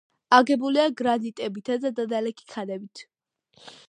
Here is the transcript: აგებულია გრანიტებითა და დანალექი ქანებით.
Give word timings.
აგებულია 0.35 0.85
გრანიტებითა 1.01 1.75
და 1.83 1.91
დანალექი 1.99 2.47
ქანებით. 2.55 3.05